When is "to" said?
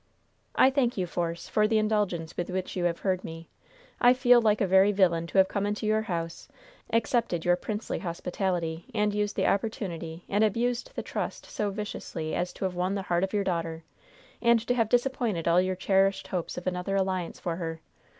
5.27-5.37, 12.53-12.65, 14.65-14.73